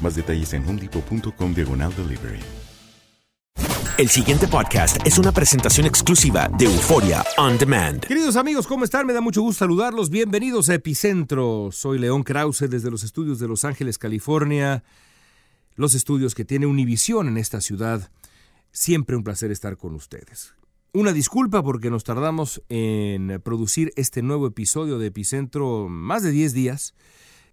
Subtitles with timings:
[0.00, 2.40] Más detalles en homedepot.com diagonal delivery.
[3.96, 8.00] El siguiente podcast es una presentación exclusiva de Euforia On Demand.
[8.04, 9.06] Queridos amigos, ¿cómo están?
[9.06, 10.10] Me da mucho gusto saludarlos.
[10.10, 11.68] Bienvenidos a Epicentro.
[11.70, 14.82] Soy León Krause desde los estudios de Los Ángeles, California.
[15.76, 18.10] Los estudios que tiene Univisión en esta ciudad.
[18.72, 20.54] Siempre un placer estar con ustedes.
[20.92, 26.52] Una disculpa porque nos tardamos en producir este nuevo episodio de Epicentro más de 10
[26.52, 26.94] días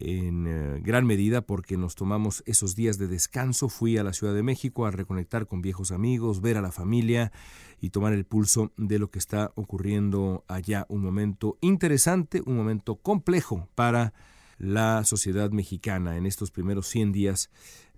[0.01, 3.69] en eh, gran medida porque nos tomamos esos días de descanso.
[3.69, 7.31] Fui a la Ciudad de México a reconectar con viejos amigos, ver a la familia
[7.79, 10.85] y tomar el pulso de lo que está ocurriendo allá.
[10.89, 14.13] Un momento interesante, un momento complejo para
[14.57, 17.49] la sociedad mexicana en estos primeros 100 días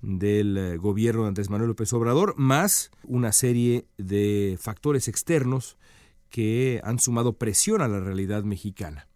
[0.01, 5.77] del eh, gobierno de Andrés Manuel López Obrador, más una serie de factores externos
[6.29, 9.07] que han sumado presión a la realidad mexicana.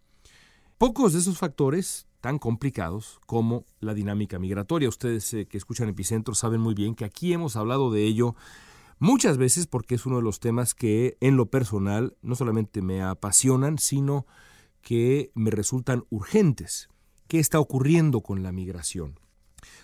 [0.77, 4.89] Pocos de esos factores tan complicados como la dinámica migratoria.
[4.89, 8.35] Ustedes eh, que escuchan Epicentro saben muy bien que aquí hemos hablado de ello
[8.99, 13.01] muchas veces porque es uno de los temas que en lo personal no solamente me
[13.01, 14.25] apasionan, sino
[14.81, 16.89] que me resultan urgentes.
[17.27, 19.19] ¿Qué está ocurriendo con la migración?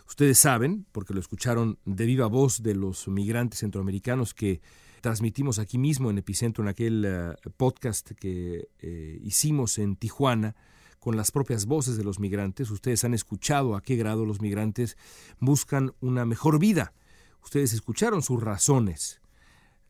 [0.07, 4.61] Ustedes saben, porque lo escucharon de viva voz de los migrantes centroamericanos que
[5.01, 10.55] transmitimos aquí mismo en Epicentro, en aquel eh, podcast que eh, hicimos en Tijuana,
[11.03, 12.71] con las propias voces de los migrantes.
[12.71, 14.95] Ustedes han escuchado a qué grado los migrantes
[15.37, 16.93] buscan una mejor vida.
[17.43, 19.19] Ustedes escucharon sus razones,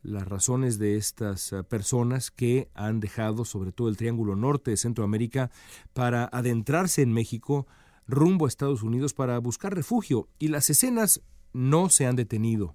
[0.02, 4.76] las razones de estas eh, personas que han dejado sobre todo el Triángulo Norte de
[4.76, 5.52] Centroamérica
[5.92, 7.68] para adentrarse en México
[8.08, 10.28] rumbo a Estados Unidos para buscar refugio.
[10.40, 11.20] Y las escenas
[11.52, 12.74] no se han detenido.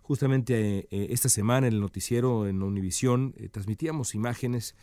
[0.00, 4.74] Justamente eh, eh, esta semana en el noticiero en Univisión transmitíamos imágenes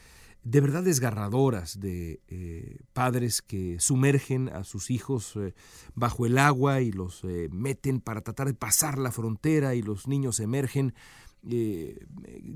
[0.43, 5.53] de verdad desgarradoras de eh, padres que sumergen a sus hijos eh,
[5.93, 10.07] bajo el agua y los eh, meten para tratar de pasar la frontera y los
[10.07, 10.93] niños emergen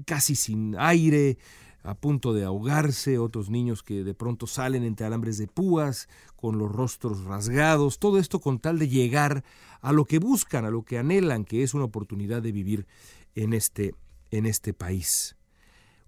[0.06, 1.40] casi sin aire,
[1.82, 6.60] a punto de ahogarse, otros niños que de pronto salen entre alambres de púas, con
[6.60, 9.44] los rostros rasgados, todo esto con tal de llegar
[9.82, 12.86] a lo que buscan, a lo que anhelan, que es una oportunidad de vivir
[13.34, 13.96] en este,
[14.30, 15.36] en este país.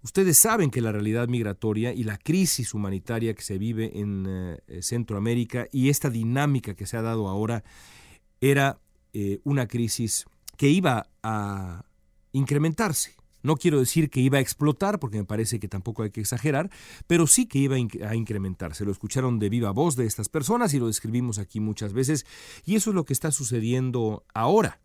[0.02, 4.82] Ustedes saben que la realidad migratoria y la crisis humanitaria que se vive en eh,
[4.82, 7.64] Centroamérica y esta dinámica que se ha dado ahora
[8.40, 8.78] era
[9.12, 10.26] eh, una crisis
[10.56, 11.84] que iba a
[12.32, 13.16] incrementarse.
[13.42, 16.70] No quiero decir que iba a explotar, porque me parece que tampoco hay que exagerar,
[17.06, 18.84] pero sí que iba a incrementarse.
[18.84, 22.26] Lo escucharon de viva voz de estas personas y lo describimos aquí muchas veces,
[22.64, 24.80] y eso es lo que está sucediendo ahora.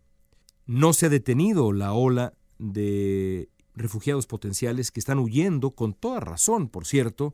[0.66, 6.70] No se ha detenido la ola de refugiados potenciales que están huyendo, con toda razón,
[6.70, 7.34] por cierto,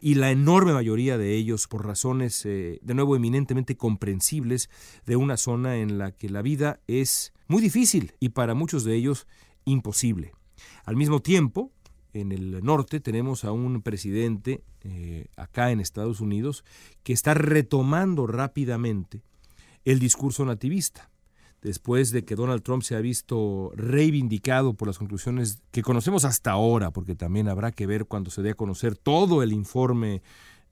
[0.00, 4.70] y la enorme mayoría de ellos por razones, eh, de nuevo, eminentemente comprensibles,
[5.04, 8.94] de una zona en la que la vida es muy difícil y para muchos de
[8.94, 9.26] ellos
[9.64, 10.32] imposible.
[10.84, 11.70] Al mismo tiempo,
[12.12, 16.64] en el norte tenemos a un presidente eh, acá en Estados Unidos
[17.02, 19.22] que está retomando rápidamente
[19.84, 21.09] el discurso nativista
[21.62, 26.52] después de que Donald Trump se ha visto reivindicado por las conclusiones que conocemos hasta
[26.52, 30.22] ahora, porque también habrá que ver cuando se dé a conocer todo el informe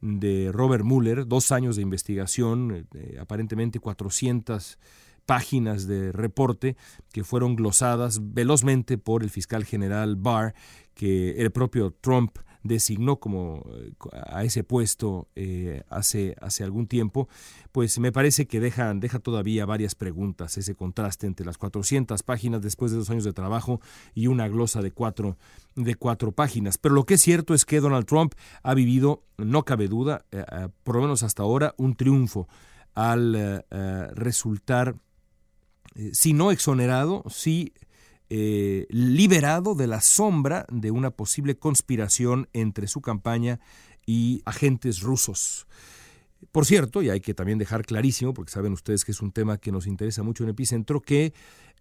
[0.01, 4.79] de Robert Mueller, dos años de investigación, eh, aparentemente 400
[5.27, 6.77] páginas de reporte
[7.13, 10.55] que fueron glosadas velozmente por el fiscal general Barr,
[10.95, 12.39] que el propio Trump
[12.69, 13.93] designó como eh,
[14.27, 17.29] a ese puesto eh, hace, hace algún tiempo,
[17.73, 22.63] pues me parece que deja, deja todavía varias preguntas ese contraste entre las 400 páginas
[22.63, 23.81] después de dos años de trabajo
[24.15, 25.37] y una glosa de cuatro,
[25.75, 26.79] de cuatro páginas.
[26.79, 30.45] Pero lo que es cierto es que Donald Trump ha vivido, no cabe duda, eh,
[30.85, 32.49] por lo menos hasta ahora, un triunfo
[32.95, 33.65] al
[34.15, 34.97] resultar,
[36.13, 37.73] si no exonerado, sí
[38.31, 43.61] eh, liberado de la sombra de una posible conspiración entre su campaña
[44.07, 45.67] y agentes rusos.
[46.53, 49.59] Por cierto, y hay que también dejar clarísimo, porque saben ustedes que es un tema
[49.59, 51.33] que nos interesa mucho en Epicentro, que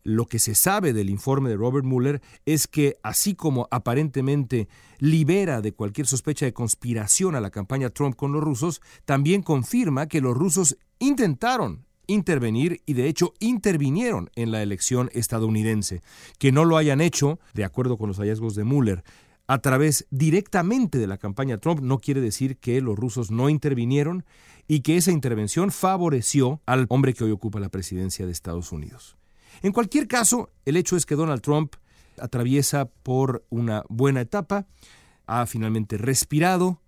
[0.03, 4.67] lo que se sabe del informe de Robert Mueller es que así como aparentemente
[4.99, 10.07] libera de cualquier sospecha de conspiración a la campaña Trump con los rusos, también confirma
[10.07, 16.01] que los rusos intentaron intervenir y de hecho intervinieron en la elección estadounidense.
[16.39, 19.03] Que no lo hayan hecho, de acuerdo con los hallazgos de Mueller,
[19.47, 24.25] a través directamente de la campaña Trump no quiere decir que los rusos no intervinieron
[24.67, 29.15] y que esa intervención favoreció al hombre que hoy ocupa la presidencia de Estados Unidos.
[29.61, 31.75] En cualquier caso, el hecho es que Donald Trump
[32.19, 34.67] atraviesa por una buena etapa,
[35.25, 36.81] ha finalmente respirado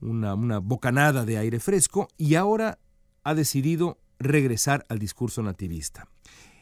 [0.00, 2.78] una, una bocanada de aire fresco y ahora
[3.22, 6.08] ha decidido regresar al discurso nativista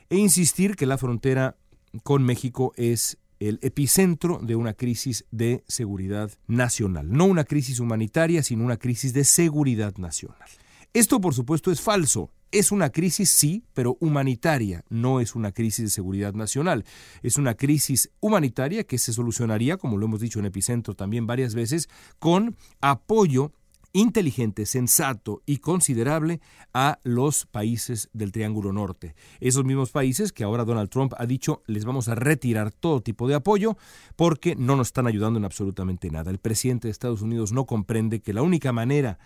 [0.08, 1.56] e insistir que la frontera
[2.02, 7.10] con México es el epicentro de una crisis de seguridad nacional.
[7.10, 10.48] No una crisis humanitaria, sino una crisis de seguridad nacional.
[10.92, 12.30] Esto, por supuesto, es falso.
[12.52, 16.84] Es una crisis, sí, pero humanitaria, no es una crisis de seguridad nacional.
[17.22, 21.54] Es una crisis humanitaria que se solucionaría, como lo hemos dicho en Epicentro también varias
[21.54, 23.52] veces, con apoyo
[23.92, 26.40] inteligente, sensato y considerable
[26.72, 29.14] a los países del Triángulo Norte.
[29.40, 33.28] Esos mismos países que ahora Donald Trump ha dicho les vamos a retirar todo tipo
[33.28, 33.76] de apoyo
[34.16, 36.30] porque no nos están ayudando en absolutamente nada.
[36.30, 39.18] El presidente de Estados Unidos no comprende que la única manera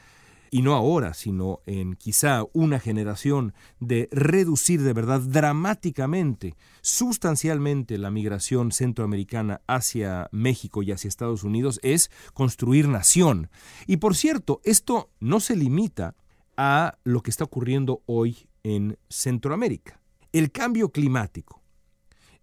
[0.54, 8.12] y no ahora, sino en quizá una generación, de reducir de verdad dramáticamente, sustancialmente la
[8.12, 13.50] migración centroamericana hacia México y hacia Estados Unidos es construir nación.
[13.88, 16.14] Y por cierto, esto no se limita
[16.56, 20.00] a lo que está ocurriendo hoy en Centroamérica.
[20.30, 21.62] El cambio climático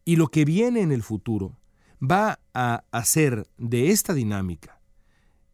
[0.03, 1.57] y lo que viene en el futuro
[2.03, 4.81] va a hacer de esta dinámica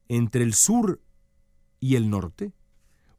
[0.08, 1.02] entre el sur
[1.80, 2.54] y el norte,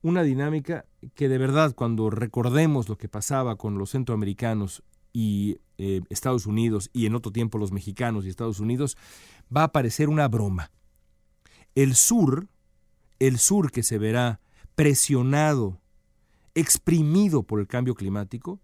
[0.03, 0.85] una dinámica
[1.15, 4.83] que de verdad cuando recordemos lo que pasaba con los centroamericanos
[5.13, 8.97] y eh, Estados Unidos y en otro tiempo los mexicanos y Estados Unidos,
[9.55, 10.71] va a parecer una broma.
[11.75, 12.49] El sur,
[13.19, 14.41] el sur que se verá
[14.75, 15.81] presionado,
[16.55, 18.61] exprimido por el cambio climático,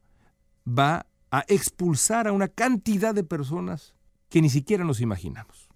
[0.66, 3.94] va a expulsar a una cantidad de personas
[4.28, 5.68] que ni siquiera nos imaginamos.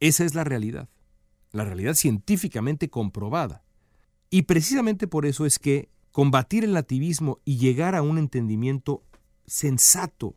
[0.00, 0.88] Esa es la realidad
[1.52, 3.62] la realidad científicamente comprobada.
[4.30, 9.02] Y precisamente por eso es que combatir el nativismo y llegar a un entendimiento
[9.46, 10.36] sensato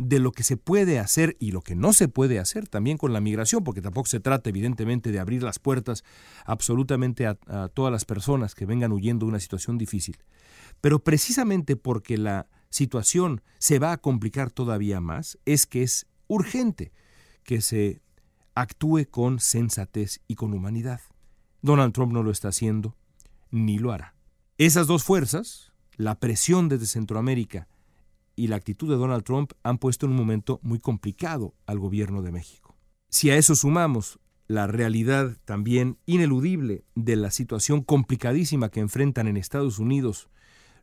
[0.00, 3.12] de lo que se puede hacer y lo que no se puede hacer también con
[3.12, 6.04] la migración, porque tampoco se trata evidentemente de abrir las puertas
[6.46, 7.34] absolutamente a,
[7.74, 10.16] todas las personas que vengan huyendo de una situación difícil,
[10.80, 16.92] pero precisamente porque la situación se va a complicar todavía más, es que es urgente
[17.42, 18.00] que se
[18.60, 21.00] actúe con sensatez y con humanidad.
[21.62, 22.96] Donald Trump no lo está haciendo,
[23.50, 24.14] ni lo hará.
[24.58, 27.68] Esas dos fuerzas, la presión desde Centroamérica
[28.36, 32.22] y la actitud de Donald Trump, han puesto en un momento muy complicado al gobierno
[32.22, 32.76] de México.
[33.08, 39.36] Si a eso sumamos la realidad también ineludible de la situación complicadísima que enfrentan en
[39.36, 40.28] Estados Unidos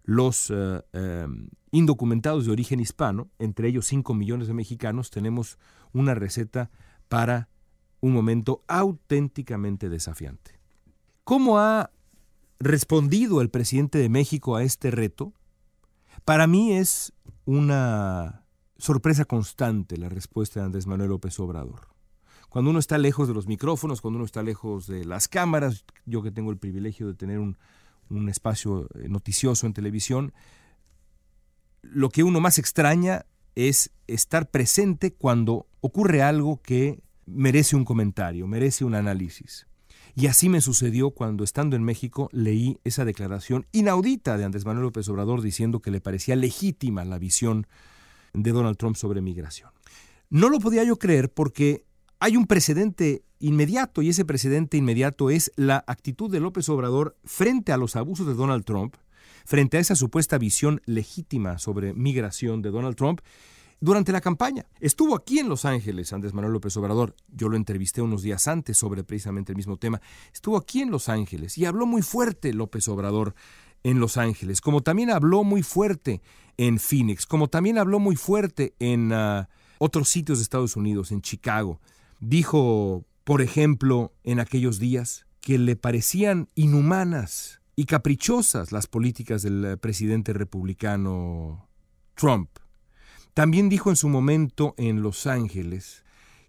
[0.03, 1.27] los eh, eh,
[1.71, 5.59] indocumentados de origen hispano, entre ellos 5 millones de mexicanos, tenemos
[5.91, 6.71] una receta
[7.09, 7.49] para
[7.99, 10.59] un momento auténticamente desafiante.
[11.23, 11.91] ¿Cómo ha
[12.59, 15.33] respondido el presidente de México a este reto?
[16.25, 17.13] Para mí es
[17.45, 18.43] una
[18.77, 21.87] sorpresa constante la respuesta de Andrés Manuel López Obrador.
[22.49, 26.21] Cuando uno está lejos de los micrófonos, cuando uno está lejos de las cámaras, yo
[26.23, 27.57] que tengo el privilegio de tener un,
[28.09, 30.33] un espacio eh, noticioso en televisión,
[31.81, 33.25] lo que uno más extraña
[33.55, 39.67] es estar presente cuando ocurre algo que merece un comentario, merece un análisis.
[40.15, 44.85] Y así me sucedió cuando estando en México leí esa declaración inaudita de Andrés Manuel
[44.85, 47.67] López Obrador diciendo que le parecía legítima la visión
[48.33, 49.69] de Donald Trump sobre migración.
[50.31, 51.85] No lo podía yo creer porque
[52.19, 57.71] hay un precedente inmediato y ese precedente inmediato es la actitud de López Obrador frente
[57.71, 58.95] a los abusos de Donald Trump,
[59.45, 63.21] frente a esa supuesta visión legítima sobre migración de Donald Trump
[63.79, 64.65] durante la campaña.
[64.79, 68.77] Estuvo aquí en Los Ángeles Andrés Manuel López Obrador, yo lo entrevisté unos días antes
[68.77, 70.01] sobre precisamente el mismo tema,
[70.33, 73.35] estuvo aquí en Los Ángeles y habló muy fuerte López Obrador
[73.83, 76.21] en Los Ángeles, como también habló muy fuerte
[76.57, 81.21] en Phoenix, como también habló muy fuerte en ah, otros sitios de Estados Unidos, en
[81.21, 81.79] Chicago.
[82.19, 89.63] Dijo, por ejemplo, en aquellos días que le parecían inhumanas y caprichosas las políticas del
[89.63, 91.69] eh, presidente republicano
[92.15, 92.49] Trump.
[93.37, 96.03] También dijo en su momento en Los Ángeles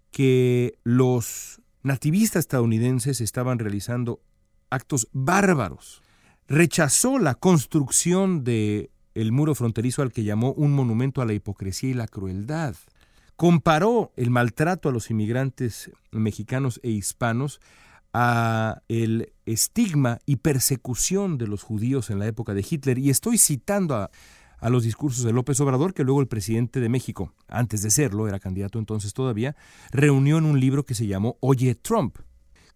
[0.09, 4.23] que los nativistas estadounidenses estaban realizando
[4.71, 6.01] actos bárbaros.
[6.47, 11.91] Rechazó la construcción de el muro fronterizo al que llamó un monumento a la hipocresía
[11.91, 12.75] y la crueldad.
[13.35, 17.61] Comparó el maltrato a los inmigrantes mexicanos e hispanos
[18.13, 22.97] a el estigma y persecución de los judíos en la época de Hitler.
[22.97, 24.09] Y estoy citando a,
[24.59, 28.27] a los discursos de López Obrador, que luego el presidente de México, antes de serlo,
[28.27, 29.55] era candidato entonces todavía,
[29.91, 32.17] reunió en un libro que se llamó Oye Trump.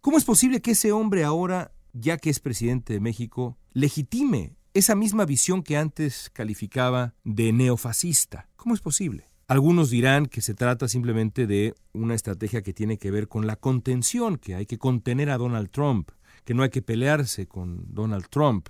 [0.01, 4.95] ¿Cómo es posible que ese hombre ahora, ya que es presidente de México, legitime esa
[4.95, 8.49] misma visión que antes calificaba de neofascista?
[8.55, 9.27] ¿Cómo es posible?
[9.47, 13.55] Algunos dirán que se trata simplemente de una estrategia que tiene que ver con la
[13.55, 16.09] contención, que hay que contener a Donald Trump,
[16.45, 18.69] que no hay que pelearse con Donald Trump,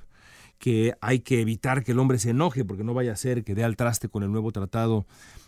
[0.64, 3.54] que hay que evitar que el hombre se enoje porque no vaya a ser que
[3.54, 5.06] dé al traste con el nuevo tratado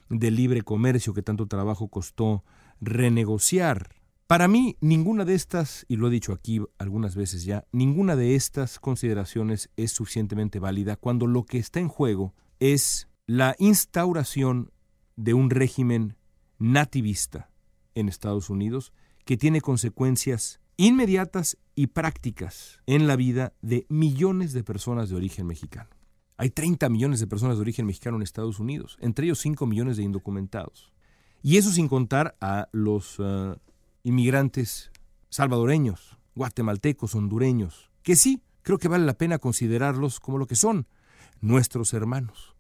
[0.10, 2.44] de libre comercio que tanto trabajo costó
[2.82, 3.96] renegociar.
[4.28, 8.36] Para mí, ninguna de estas, y lo he dicho aquí algunas veces ya, ninguna de
[8.36, 14.74] estas consideraciones es suficientemente válida cuando lo que está en juego es la instauración
[15.16, 16.18] de un régimen
[16.60, 17.50] nativista
[17.94, 18.92] en Estados Unidos
[19.24, 25.48] que tiene consecuencias inmediatas y prácticas en la vida de millones de personas de origen
[25.48, 25.90] mexicano.
[26.38, 29.98] Hay 30 millones de personas de origen mexicano en Estados Unidos, entre ellos 5 millones
[29.98, 30.92] de indocumentados.
[31.42, 33.56] Y eso sin contar a los uh,
[34.04, 34.92] inmigrantes
[35.30, 40.88] salvadoreños, guatemaltecos, hondureños, que sí, creo que vale la pena considerarlos como lo que son,
[41.40, 42.56] nuestros hermanos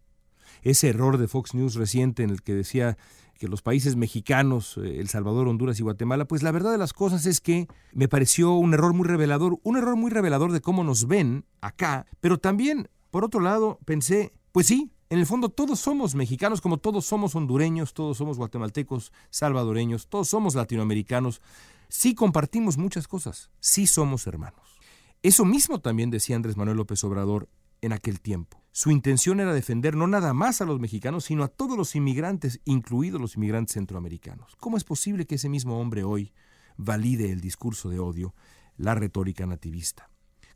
[0.65, 2.97] ese error de Fox News reciente en el que decía
[3.37, 6.93] que los países mexicanos, eh, El Salvador, Honduras y Guatemala, pues la verdad de las
[6.93, 10.83] cosas es que me pareció un error muy revelador, un error muy revelador de cómo
[10.83, 15.79] nos ven acá, pero también, por otro lado, pensé, pues sí, en el fondo todos
[15.79, 21.41] somos mexicanos, como todos somos hondureños, todos somos guatemaltecos, salvadoreños, todos somos latinoamericanos,
[21.89, 24.79] sí compartimos muchas cosas, sí somos hermanos.
[25.21, 27.49] Eso mismo también decía Andrés Manuel López Obrador
[27.81, 28.64] en aquel tiempo.
[28.77, 32.59] Su intención era defender no nada más a los mexicanos, sino a todos los inmigrantes,
[32.65, 34.57] incluidos los inmigrantes centroamericanos.
[34.57, 36.33] ¿Cómo es posible que ese mismo hombre hoy
[36.75, 38.35] valide el discurso de odio,
[38.75, 40.09] la retórica nativista?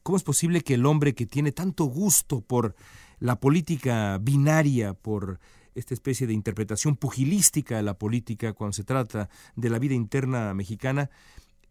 [0.03, 2.75] ¿Cómo es posible que el hombre que tiene tanto gusto por
[3.19, 5.39] la política binaria, por
[5.73, 10.53] esta especie de interpretación pugilística de la política cuando se trata de la vida interna
[10.53, 11.09] mexicana,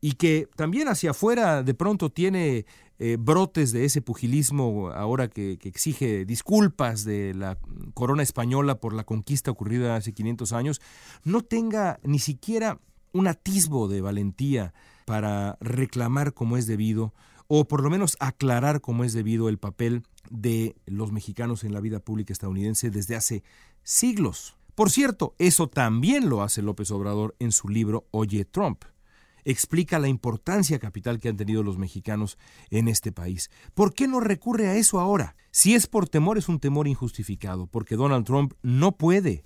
[0.00, 2.66] y que también hacia afuera de pronto tiene
[2.98, 7.58] eh, brotes de ese pugilismo ahora que, que, exige disculpas de la
[7.94, 10.80] corona española por la conquista ocurrida hace 500 años,
[11.24, 12.80] no tenga ni siquiera
[13.12, 14.74] un atisbo de valentía
[15.04, 17.14] para reclamar como es debido
[17.46, 21.80] o por lo menos aclarar como es debido el papel de los mexicanos en la
[21.80, 23.42] vida pública estadounidense desde hace
[23.82, 24.56] siglos.
[24.74, 28.84] Por cierto, eso también lo hace López Obrador en su libro Oye Trump
[29.50, 32.36] explica la importancia capital que han tenido los mexicanos
[32.70, 33.50] en este país.
[33.72, 35.36] ¿Por qué no recurre a eso ahora?
[35.50, 39.44] Si es por temor, es un temor injustificado, porque Donald Trump no puede,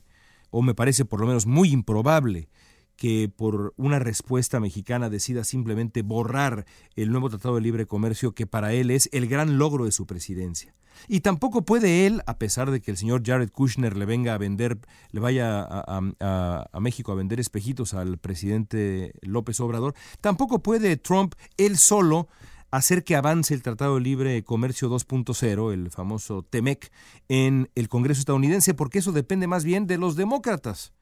[0.50, 2.48] o me parece por lo menos muy improbable,
[2.96, 8.46] que por una respuesta mexicana decida simplemente borrar el nuevo Tratado de Libre Comercio que
[8.46, 10.74] para él es el gran logro de su presidencia.
[11.08, 14.38] Y tampoco puede él, a pesar de que el señor Jared Kushner le venga a
[14.38, 14.78] vender,
[15.10, 21.78] le vaya a, México a vender espejitos al presidente López Obrador, tampoco puede Trump él
[21.78, 22.28] solo
[22.70, 26.90] hacer que avance el Tratado de Libre Comercio 2.0, el famoso TEMEC,
[27.28, 30.92] en el Congreso estadounidense, porque eso depende más bien de los demócratas.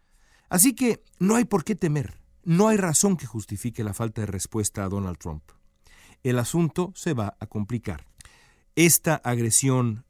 [0.50, 4.26] Así que no hay por qué temer, no hay razón que justifique la falta de
[4.26, 5.44] respuesta a Donald Trump.
[6.24, 8.04] El asunto se va a complicar
[8.74, 10.04] esta agresión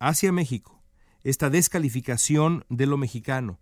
[0.00, 0.82] hacia México,
[1.22, 3.60] esta descalificación de lo mexicano,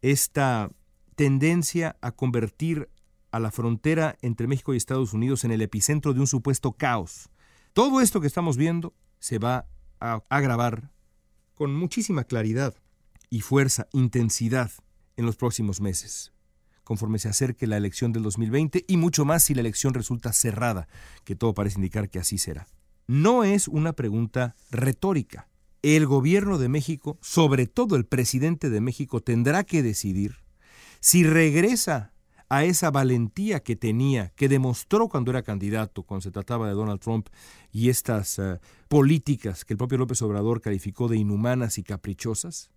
[0.00, 0.70] esta
[1.16, 2.88] tendencia a convertir
[3.30, 7.28] a la frontera entre México y Estados Unidos en el epicentro de un supuesto caos.
[7.74, 9.66] Todo esto que estamos viendo se va
[10.00, 10.92] a agravar
[11.54, 12.74] con muchísima claridad
[13.28, 14.70] y fuerza, intensidad
[15.16, 16.32] en los próximos meses,
[16.82, 20.88] conforme se acerque la elección del 2020 y mucho más si la elección resulta cerrada,
[21.24, 22.66] que todo parece indicar que así será.
[23.06, 25.48] No es una pregunta retórica.
[25.82, 30.36] El gobierno de México, sobre todo el presidente de México, tendrá que decidir
[31.00, 32.14] si regresa
[32.48, 37.00] a esa valentía que tenía, que demostró cuando era candidato, cuando se trataba de Donald
[37.00, 37.28] Trump,
[37.72, 42.70] y estas uh, políticas que el propio López Obrador calificó de inhumanas y caprichosas,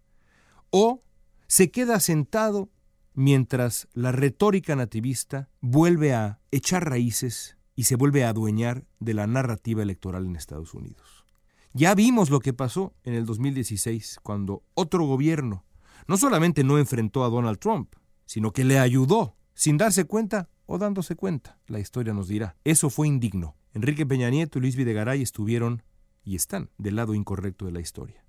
[0.70, 1.04] o
[1.48, 2.70] se queda sentado
[3.14, 9.28] mientras la retórica nativista vuelve a echar raíces y se vuelve a adueñar de la
[9.28, 11.26] narrativa electoral en Estados Unidos.
[11.74, 15.64] Ya vimos lo que pasó en el 2016, cuando otro gobierno
[16.08, 17.94] no solamente no enfrentó a Donald Trump,
[18.26, 22.56] sino que le ayudó, sin darse cuenta o dándose cuenta, la historia nos dirá.
[22.64, 23.56] Eso fue indigno.
[23.74, 25.84] Enrique Peña Nieto y Luis Videgaray estuvieron
[26.24, 28.26] y están del lado incorrecto de la historia.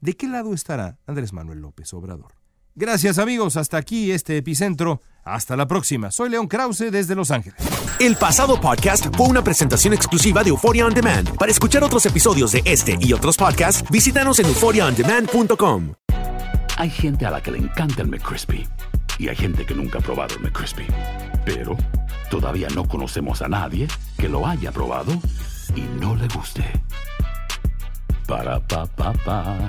[0.00, 2.34] ¿De qué lado estará Andrés Manuel López Obrador?
[2.78, 5.02] Gracias amigos, hasta aquí este epicentro.
[5.24, 6.12] Hasta la próxima.
[6.12, 7.58] Soy León Krause desde Los Ángeles.
[7.98, 11.36] El pasado podcast fue una presentación exclusiva de Euphoria On Demand.
[11.36, 15.94] Para escuchar otros episodios de este y otros podcasts, visítanos en euphoriaondemand.com.
[16.76, 18.64] Hay gente a la que le encanta el McCrispy
[19.18, 20.86] y hay gente que nunca ha probado el McCrispy.
[21.44, 21.76] Pero
[22.30, 25.20] todavía no conocemos a nadie que lo haya probado
[25.74, 26.62] y no le guste.
[28.28, 29.68] Para pa pa pa.